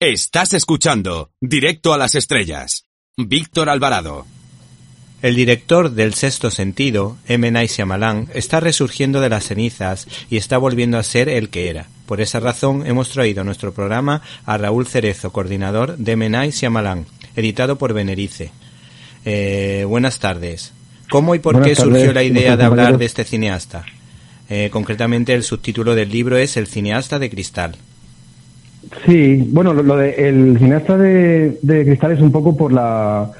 [0.00, 2.84] Estás escuchando Directo a las Estrellas.
[3.16, 4.26] Víctor Alvarado.
[5.20, 7.50] El director del Sexto Sentido, M.
[7.50, 11.88] Night Shyamalan, está resurgiendo de las cenizas y está volviendo a ser el que era.
[12.08, 16.30] Por esa razón hemos traído a nuestro programa a Raúl Cerezo, coordinador de M.
[16.30, 17.04] Night Shyamalan,
[17.36, 18.50] editado por Benerice.
[19.26, 20.72] Eh, buenas tardes.
[21.10, 23.84] ¿Cómo y por Buenas qué surgió la idea de hablar de este cineasta?
[24.48, 27.76] Eh, concretamente el subtítulo del libro es El cineasta de cristal.
[29.04, 33.30] Sí, bueno, lo, lo de el cineasta de, de Cristal es un poco por la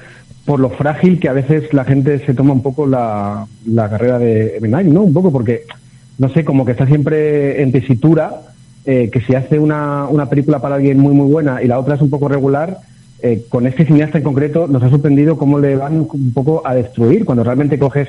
[0.45, 4.19] por lo frágil que a veces la gente se toma un poco la, la carrera
[4.19, 4.59] de.
[4.61, 5.01] Night, ¿no?
[5.01, 5.63] Un poco porque,
[6.19, 8.41] no sé, como que está siempre en tesitura,
[8.89, 11.93] eh, que si hace una, una película para alguien muy, muy buena y la otra
[11.93, 12.79] es un poco regular,
[13.21, 16.73] eh, con este cineasta en concreto nos ha sorprendido cómo le van un poco a
[16.73, 18.07] destruir cuando realmente coges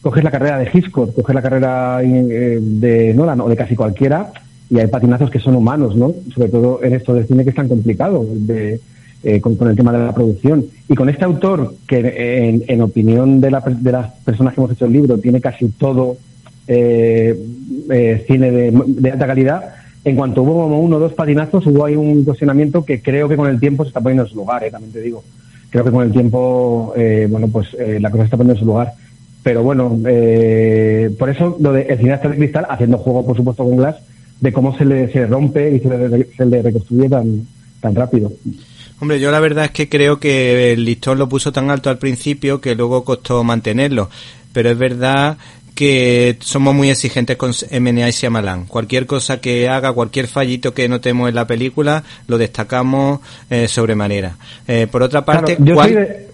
[0.00, 4.32] coges la carrera de Hitchcock, coges la carrera eh, de Nolan o de casi cualquiera
[4.70, 6.14] y hay patinazos que son humanos, ¿no?
[6.32, 8.80] Sobre todo en esto del cine que es tan complicado de,
[9.22, 10.64] eh, con, el tema de la producción.
[10.88, 14.72] Y con este autor, que en, en opinión de, la, de las personas que hemos
[14.72, 16.16] hecho el libro, tiene casi todo
[16.66, 17.34] cine
[18.50, 22.24] de, de alta calidad, en cuanto hubo como uno o dos patinazos, hubo ahí un
[22.24, 24.92] cuestionamiento que creo que con el tiempo se está poniendo en su lugar, eh, también
[24.92, 25.22] te digo.
[25.70, 28.66] Creo que con el tiempo, eh, bueno, pues eh, la cosa está poniendo en su
[28.66, 28.92] lugar.
[29.42, 33.64] Pero bueno, eh, por eso lo de el cineasta de cristal, haciendo juego, por supuesto,
[33.64, 33.96] con Glass,
[34.40, 37.46] de cómo se le, se le rompe y se le, se le reconstruye tan,
[37.80, 38.32] tan rápido.
[39.00, 41.98] Hombre, yo la verdad es que creo que el listón lo puso tan alto al
[41.98, 44.10] principio que luego costó mantenerlo.
[44.52, 45.38] Pero es verdad
[45.74, 47.92] que somos muy exigentes con M.
[47.92, 48.66] Night Shyamalan.
[48.66, 53.20] Cualquier cosa que haga, cualquier fallito que notemos en la película, lo destacamos
[53.50, 54.36] eh, sobremanera.
[54.68, 56.26] Eh, por otra parte, Claro, yo ¿cuál- soy de-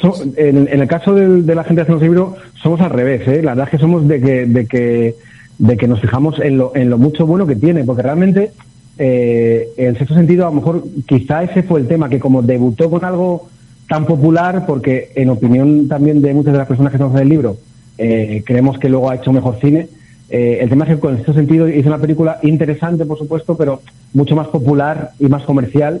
[0.00, 3.26] so- en, en el caso del- de, la gente de Hacemos Libro, somos al revés,
[3.28, 3.42] ¿eh?
[3.42, 5.14] La verdad es que somos de que, de que,
[5.58, 8.50] de que nos fijamos en lo, en lo mucho bueno que tiene, porque realmente,
[8.98, 12.88] eh, en sexto sentido, a lo mejor quizá ese fue el tema, que como debutó
[12.90, 13.48] con algo
[13.88, 17.28] tan popular, porque en opinión también de muchas de las personas que estamos en el
[17.28, 17.56] libro,
[17.98, 19.88] eh, creemos que luego ha hecho mejor cine.
[20.30, 23.82] Eh, el tema es que con este sentido hizo una película interesante, por supuesto, pero
[24.12, 26.00] mucho más popular y más comercial,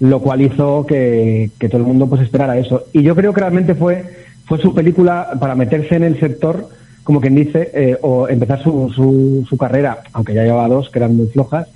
[0.00, 2.84] lo cual hizo que, todo el mundo pues esperara eso.
[2.92, 4.04] Y yo creo que realmente fue,
[4.46, 6.68] fue su película para meterse en el sector,
[7.02, 10.98] como quien dice, eh, o empezar su, su, su carrera, aunque ya llevaba dos que
[10.98, 11.68] eran muy flojas,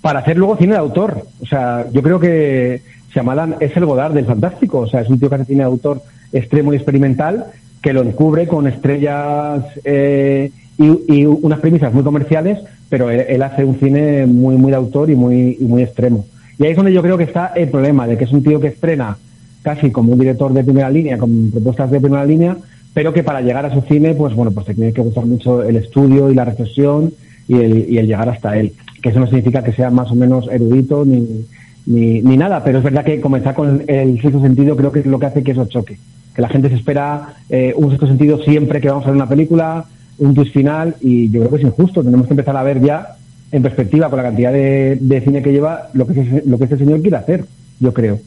[0.00, 1.26] para hacer luego cine de autor.
[1.42, 2.82] O sea, yo creo que
[3.12, 4.80] Shyamalan es el Godard del fantástico.
[4.80, 7.46] O sea, es un tío que hace cine de autor extremo y experimental
[7.86, 12.58] que lo encubre con estrellas eh, y, unas premisas muy comerciales,
[12.88, 16.26] pero él, él hace un cine muy, muy de autor y muy, y muy extremo.
[16.58, 18.58] Y ahí es donde yo creo que está el problema, de que es un tío
[18.58, 19.16] que estrena
[19.62, 22.56] casi como un director de primera línea, con propuestas de primera línea,
[22.92, 25.62] pero que para llegar a su cine, pues bueno, pues te tiene que gustar mucho
[25.62, 27.12] el estudio y la reflexión
[27.46, 28.72] y el, y el llegar hasta él.
[29.00, 31.46] Que eso no significa que sea más o menos erudito ni,
[31.86, 35.06] ni, ni nada, pero es verdad que comenzar con el sexto sentido creo que es
[35.06, 35.98] lo que hace que eso choque.
[36.34, 39.28] Que la gente se espera eh, un sexto sentido siempre que vamos a ver una
[39.28, 39.84] película,
[40.18, 42.02] un twist final, y yo creo que es injusto.
[42.02, 43.16] Tenemos que empezar a ver ya,
[43.52, 46.64] en perspectiva, con la cantidad de, de cine que lleva, lo que, ese- lo que
[46.64, 47.44] este señor quiere hacer,
[47.80, 48.18] yo creo.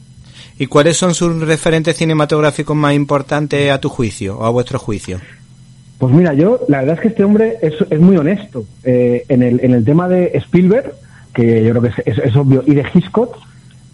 [0.58, 5.18] ¿Y cuáles son sus referentes cinematográficos más importantes a tu juicio o a vuestro juicio?
[5.98, 8.64] Pues mira, yo, la verdad es que este hombre es, es muy honesto.
[8.84, 10.92] Eh, en, el, en el tema de Spielberg,
[11.34, 13.36] que yo creo que es, es- es obvio, y de Hitchcock,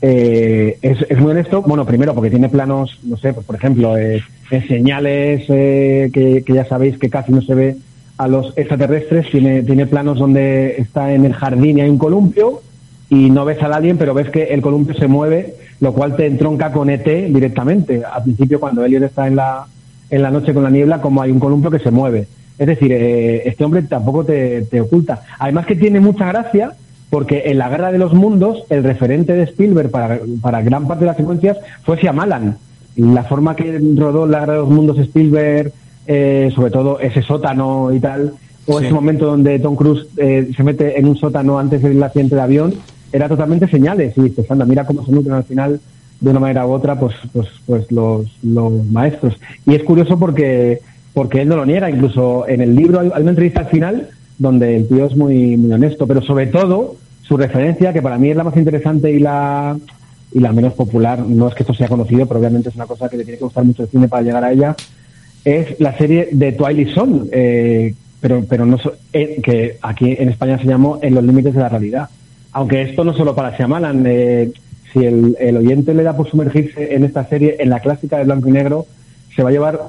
[0.01, 1.63] eh, es, muy honesto.
[1.63, 6.43] Bueno, primero porque tiene planos, no sé, pues por ejemplo, eh, en señales eh, que,
[6.45, 7.77] que ya sabéis que casi no se ve
[8.19, 12.63] a los extraterrestres, tiene, tiene planos donde está en el jardín y hay un columpio
[13.11, 16.27] y no ves al alien, pero ves que el columpio se mueve, lo cual te
[16.27, 18.03] entronca con ET directamente.
[18.05, 19.67] Al principio, cuando Elliot está en la,
[20.11, 22.27] en la noche con la niebla, como hay un columpio que se mueve.
[22.59, 25.23] Es decir, eh, este hombre tampoco te, te oculta.
[25.39, 26.73] Además que tiene mucha gracia
[27.11, 31.05] porque en la Guerra de los Mundos el referente de Spielberg para, para gran parte
[31.05, 32.57] de las secuencias fue Shyamalan.
[32.97, 35.73] La forma que rodó la Guerra de los Mundos Spielberg,
[36.07, 38.33] eh, sobre todo ese sótano y tal,
[38.67, 38.87] o Sí.
[38.87, 42.41] ese momento donde Tom Cruise eh, se mete en un sótano antes del accidente de
[42.41, 42.75] avión,
[43.13, 44.17] era totalmente señales.
[44.17, 45.81] Y dices, anda, mira cómo se nutren al final
[46.21, 49.35] de una manera u otra, pues, pues, pues los, los maestros.
[49.67, 50.81] Y es curioso porque,
[51.15, 54.09] porque él no lo niega, incluso en el libro hay una entrevista al final
[54.39, 56.97] donde el tío es muy, muy honesto, pero sobre todo
[57.27, 59.77] su referencia, que para mí es la más interesante y la,
[60.33, 63.09] y la menos popular, no es que esto sea conocido, pero obviamente es una cosa
[63.09, 64.77] que le tiene que gustar mucho el cine para llegar a ella,
[65.45, 68.79] es la serie de Twilight Zone, eh, pero, pero no
[69.13, 72.09] eh, que aquí en España se llamó En los límites de la realidad.
[72.53, 74.51] Aunque esto no solo para Shyamalan, eh,
[74.93, 78.25] si el, el oyente le da por sumergirse en esta serie, en la clásica de
[78.25, 78.87] blanco y negro,
[79.37, 79.81] se va a llevar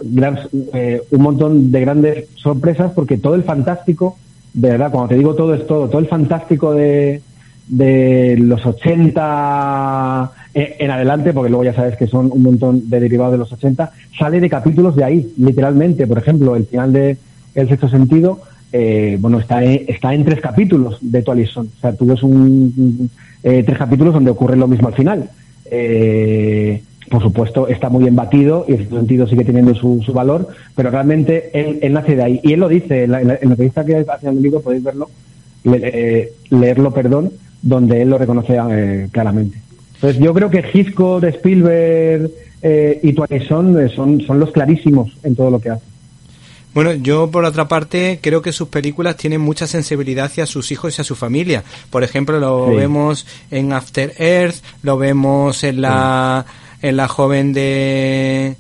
[0.74, 4.18] eh, un montón de grandes sorpresas porque todo el fantástico,
[4.54, 7.22] de verdad, cuando te digo todo es todo, todo el fantástico de,
[7.67, 12.99] de los 80 eh, en adelante, porque luego ya sabes que son un montón de
[12.99, 16.07] derivados de los 80, sale de capítulos de ahí, literalmente.
[16.07, 17.17] Por ejemplo, el final de
[17.55, 18.39] El sexto sentido,
[18.71, 23.09] eh, bueno, está en, está en tres capítulos de Twilight O sea, tú un,
[23.43, 25.29] eh, tres capítulos donde ocurre lo mismo al final.
[25.71, 30.49] Eh, por supuesto, está muy embatido y en ese sentido sigue teniendo su, su valor,
[30.75, 32.39] pero realmente él, nace de ahí.
[32.43, 34.83] Y él lo dice, en la, en la, entrevista que hace en el libro podéis
[34.83, 35.09] verlo,
[35.63, 37.31] le, leerlo, perdón,
[37.62, 38.57] donde él lo reconoce
[39.12, 39.59] claramente.
[39.95, 42.30] Entonces yo creo que Hitchcock, Spielberg
[42.62, 45.83] eh, y Twilight son, son, son los clarísimos en todo lo que hace.
[46.74, 50.95] Bueno, yo por otra parte creo que sus películas tienen mucha sensibilidad hacia sus hijos
[50.95, 51.63] y a su familia.
[51.89, 56.45] Por ejemplo, lo vemos en After Earth, lo vemos en la
[56.83, 58.57] en la joven de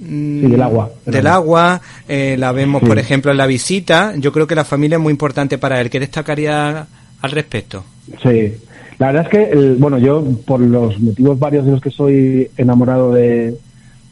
[0.00, 0.90] del agua.
[1.06, 4.14] Del agua, eh, la vemos por ejemplo en La Visita.
[4.16, 5.90] Yo creo que la familia es muy importante para él.
[5.90, 6.88] ¿Qué destacaría
[7.24, 7.84] al respecto?
[8.22, 8.52] Sí,
[8.98, 13.12] la verdad es que, bueno, yo por los motivos varios de los que soy enamorado
[13.12, 13.56] de,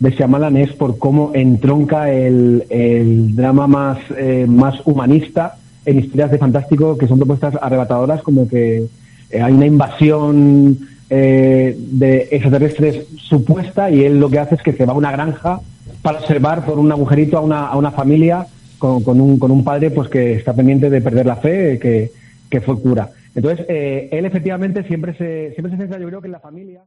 [0.00, 6.30] de Shyamalan es por cómo entronca el, el drama más, eh, más humanista en historias
[6.30, 8.86] de fantástico que son propuestas arrebatadoras, como que
[9.30, 10.78] eh, hay una invasión
[11.10, 15.12] eh, de extraterrestres supuesta y él lo que hace es que se va a una
[15.12, 15.60] granja
[16.00, 18.46] para observar por un agujerito a una, a una familia
[18.78, 22.21] con, con, un, con un padre pues que está pendiente de perder la fe, que,
[22.52, 23.08] que fue cura.
[23.34, 26.84] Entonces, eh, él efectivamente siempre se, siempre se centra, yo creo que en la familia.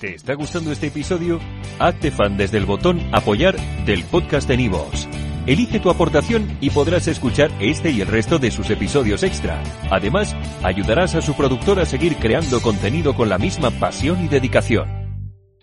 [0.00, 1.38] ¿Te está gustando este episodio?
[1.78, 5.06] Hazte fan desde el botón Apoyar del podcast de Nivos.
[5.46, 9.62] Elige tu aportación y podrás escuchar este y el resto de sus episodios extra.
[9.90, 15.05] Además, ayudarás a su productor a seguir creando contenido con la misma pasión y dedicación.